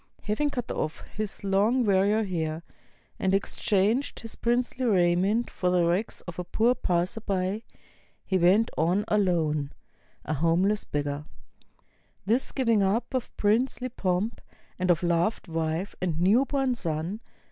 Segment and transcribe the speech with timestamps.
[0.23, 2.63] Having cut off his long warrior hair,
[3.19, 7.61] and exchanged his princely raiment for the rags of a poor passer by,
[8.25, 9.71] he went on alone,
[10.25, 11.29] a homeless 27 INDIA beggar.
[12.25, 14.41] This gi\'ing up of princely pomp,
[14.79, 17.19] and of loved wife and new born son.